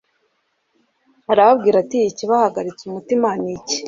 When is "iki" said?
3.55-3.77